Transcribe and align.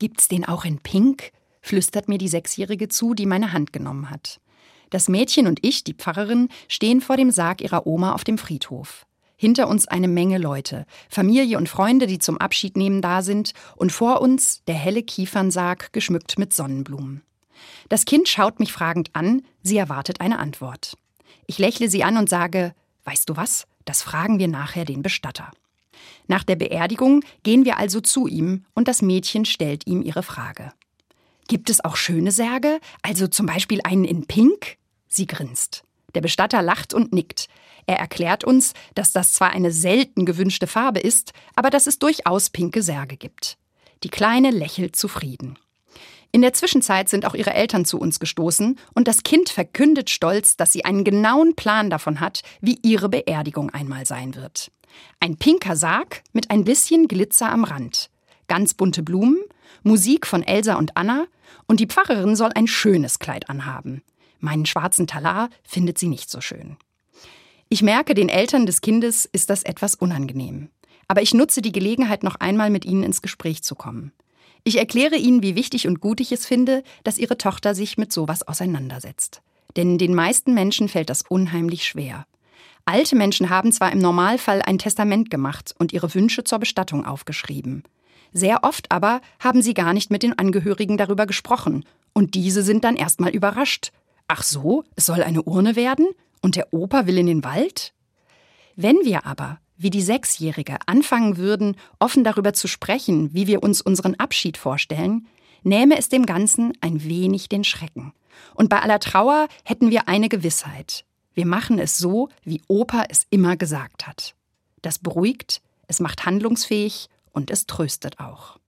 Gibt's 0.00 0.28
den 0.28 0.44
auch 0.44 0.64
in 0.64 0.78
Pink? 0.78 1.30
flüstert 1.60 2.08
mir 2.08 2.16
die 2.16 2.26
Sechsjährige 2.26 2.88
zu, 2.88 3.12
die 3.12 3.26
meine 3.26 3.52
Hand 3.52 3.72
genommen 3.72 4.08
hat. 4.08 4.40
Das 4.88 5.08
Mädchen 5.08 5.46
und 5.46 5.60
ich, 5.62 5.84
die 5.84 5.92
Pfarrerin, 5.92 6.48
stehen 6.68 7.02
vor 7.02 7.18
dem 7.18 7.30
Sarg 7.30 7.60
ihrer 7.60 7.86
Oma 7.86 8.12
auf 8.14 8.24
dem 8.24 8.38
Friedhof. 8.38 9.06
Hinter 9.36 9.68
uns 9.68 9.86
eine 9.86 10.08
Menge 10.08 10.38
Leute, 10.38 10.86
Familie 11.10 11.58
und 11.58 11.68
Freunde, 11.68 12.06
die 12.06 12.18
zum 12.18 12.38
Abschied 12.38 12.78
nehmen 12.78 13.02
da 13.02 13.20
sind, 13.20 13.52
und 13.76 13.92
vor 13.92 14.22
uns 14.22 14.64
der 14.64 14.74
helle 14.74 15.02
Kiefernsarg 15.02 15.92
geschmückt 15.92 16.38
mit 16.38 16.54
Sonnenblumen. 16.54 17.22
Das 17.90 18.06
Kind 18.06 18.26
schaut 18.26 18.58
mich 18.58 18.72
fragend 18.72 19.10
an, 19.12 19.42
sie 19.62 19.76
erwartet 19.76 20.22
eine 20.22 20.38
Antwort. 20.38 20.96
Ich 21.46 21.58
lächle 21.58 21.90
sie 21.90 22.04
an 22.04 22.16
und 22.16 22.30
sage, 22.30 22.74
weißt 23.04 23.28
du 23.28 23.36
was, 23.36 23.66
das 23.84 24.02
fragen 24.02 24.38
wir 24.38 24.48
nachher 24.48 24.86
den 24.86 25.02
Bestatter. 25.02 25.50
Nach 26.26 26.44
der 26.44 26.56
Beerdigung 26.56 27.24
gehen 27.42 27.64
wir 27.64 27.78
also 27.78 28.00
zu 28.00 28.26
ihm 28.26 28.64
und 28.74 28.88
das 28.88 29.02
Mädchen 29.02 29.44
stellt 29.44 29.86
ihm 29.86 30.02
ihre 30.02 30.22
Frage. 30.22 30.72
Gibt 31.48 31.70
es 31.70 31.84
auch 31.84 31.96
schöne 31.96 32.30
Särge, 32.30 32.78
also 33.02 33.26
zum 33.26 33.46
Beispiel 33.46 33.80
einen 33.82 34.04
in 34.04 34.26
Pink? 34.26 34.76
Sie 35.08 35.26
grinst. 35.26 35.82
Der 36.14 36.20
Bestatter 36.20 36.62
lacht 36.62 36.94
und 36.94 37.12
nickt. 37.12 37.48
Er 37.86 37.98
erklärt 37.98 38.44
uns, 38.44 38.72
dass 38.94 39.12
das 39.12 39.32
zwar 39.32 39.50
eine 39.50 39.72
selten 39.72 40.26
gewünschte 40.26 40.66
Farbe 40.66 41.00
ist, 41.00 41.32
aber 41.56 41.70
dass 41.70 41.86
es 41.86 41.98
durchaus 41.98 42.50
pinke 42.50 42.82
Särge 42.82 43.16
gibt. 43.16 43.58
Die 44.04 44.08
Kleine 44.08 44.50
lächelt 44.50 44.94
zufrieden. 44.94 45.58
In 46.32 46.42
der 46.42 46.52
Zwischenzeit 46.52 47.08
sind 47.08 47.26
auch 47.26 47.34
ihre 47.34 47.52
Eltern 47.52 47.84
zu 47.84 47.98
uns 47.98 48.20
gestoßen 48.20 48.78
und 48.94 49.08
das 49.08 49.24
Kind 49.24 49.48
verkündet 49.48 50.10
stolz, 50.10 50.56
dass 50.56 50.72
sie 50.72 50.84
einen 50.84 51.02
genauen 51.02 51.56
Plan 51.56 51.90
davon 51.90 52.20
hat, 52.20 52.42
wie 52.60 52.78
ihre 52.82 53.08
Beerdigung 53.08 53.70
einmal 53.70 54.06
sein 54.06 54.36
wird. 54.36 54.70
Ein 55.20 55.36
pinker 55.36 55.76
Sarg 55.76 56.22
mit 56.32 56.50
ein 56.50 56.64
bisschen 56.64 57.08
Glitzer 57.08 57.50
am 57.50 57.64
Rand, 57.64 58.10
ganz 58.48 58.74
bunte 58.74 59.02
Blumen, 59.02 59.38
Musik 59.82 60.26
von 60.26 60.42
Elsa 60.42 60.74
und 60.74 60.96
Anna 60.96 61.26
und 61.66 61.80
die 61.80 61.86
Pfarrerin 61.86 62.36
soll 62.36 62.50
ein 62.54 62.66
schönes 62.66 63.18
Kleid 63.18 63.48
anhaben. 63.48 64.02
Meinen 64.40 64.66
schwarzen 64.66 65.06
Talar 65.06 65.50
findet 65.62 65.98
sie 65.98 66.08
nicht 66.08 66.30
so 66.30 66.40
schön. 66.40 66.76
Ich 67.68 67.82
merke, 67.82 68.14
den 68.14 68.28
Eltern 68.28 68.66
des 68.66 68.80
Kindes 68.80 69.26
ist 69.26 69.50
das 69.50 69.62
etwas 69.62 69.94
unangenehm. 69.94 70.70
Aber 71.06 71.22
ich 71.22 71.34
nutze 71.34 71.62
die 71.62 71.72
Gelegenheit, 71.72 72.22
noch 72.22 72.36
einmal 72.36 72.70
mit 72.70 72.84
ihnen 72.84 73.02
ins 73.02 73.22
Gespräch 73.22 73.62
zu 73.62 73.74
kommen. 73.74 74.12
Ich 74.64 74.76
erkläre 74.76 75.16
ihnen, 75.16 75.42
wie 75.42 75.54
wichtig 75.54 75.86
und 75.86 76.00
gut 76.00 76.20
ich 76.20 76.32
es 76.32 76.46
finde, 76.46 76.82
dass 77.04 77.18
ihre 77.18 77.38
Tochter 77.38 77.74
sich 77.74 77.96
mit 77.96 78.12
sowas 78.12 78.46
auseinandersetzt. 78.46 79.42
Denn 79.76 79.98
den 79.98 80.14
meisten 80.14 80.54
Menschen 80.54 80.88
fällt 80.88 81.10
das 81.10 81.22
unheimlich 81.22 81.84
schwer. 81.84 82.26
Alte 82.84 83.16
Menschen 83.16 83.50
haben 83.50 83.72
zwar 83.72 83.92
im 83.92 83.98
Normalfall 83.98 84.62
ein 84.62 84.78
Testament 84.78 85.30
gemacht 85.30 85.74
und 85.78 85.92
ihre 85.92 86.14
Wünsche 86.14 86.44
zur 86.44 86.58
Bestattung 86.58 87.04
aufgeschrieben. 87.06 87.84
Sehr 88.32 88.64
oft 88.64 88.90
aber 88.90 89.20
haben 89.38 89.62
sie 89.62 89.74
gar 89.74 89.92
nicht 89.92 90.10
mit 90.10 90.22
den 90.22 90.38
Angehörigen 90.38 90.96
darüber 90.96 91.26
gesprochen, 91.26 91.84
und 92.12 92.34
diese 92.34 92.62
sind 92.62 92.84
dann 92.84 92.96
erstmal 92.96 93.30
überrascht, 93.30 93.92
Ach 94.32 94.44
so, 94.44 94.84
es 94.94 95.06
soll 95.06 95.24
eine 95.24 95.42
Urne 95.42 95.74
werden? 95.74 96.06
Und 96.40 96.54
der 96.54 96.72
Opa 96.72 97.06
will 97.06 97.18
in 97.18 97.26
den 97.26 97.42
Wald? 97.42 97.92
Wenn 98.76 98.96
wir 99.02 99.26
aber, 99.26 99.58
wie 99.76 99.90
die 99.90 100.02
Sechsjährige, 100.02 100.78
anfangen 100.86 101.36
würden, 101.36 101.76
offen 101.98 102.22
darüber 102.22 102.52
zu 102.52 102.68
sprechen, 102.68 103.34
wie 103.34 103.48
wir 103.48 103.62
uns 103.64 103.80
unseren 103.80 104.14
Abschied 104.14 104.56
vorstellen, 104.56 105.26
nähme 105.64 105.98
es 105.98 106.08
dem 106.08 106.26
Ganzen 106.26 106.72
ein 106.80 107.02
wenig 107.02 107.48
den 107.48 107.64
Schrecken. 107.64 108.12
Und 108.54 108.68
bei 108.68 108.80
aller 108.80 109.00
Trauer 109.00 109.48
hätten 109.64 109.90
wir 109.90 110.06
eine 110.06 110.28
Gewissheit. 110.28 111.04
Wir 111.40 111.46
machen 111.46 111.78
es 111.78 111.96
so, 111.96 112.28
wie 112.44 112.60
Opa 112.68 113.04
es 113.08 113.26
immer 113.30 113.56
gesagt 113.56 114.06
hat. 114.06 114.34
Das 114.82 114.98
beruhigt, 114.98 115.62
es 115.86 115.98
macht 115.98 116.26
handlungsfähig 116.26 117.08
und 117.32 117.50
es 117.50 117.64
tröstet 117.64 118.20
auch. 118.20 118.59